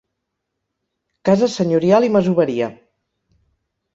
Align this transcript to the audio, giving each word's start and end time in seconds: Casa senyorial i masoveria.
Casa 1.29 1.51
senyorial 1.57 2.09
i 2.09 2.11
masoveria. 2.15 2.71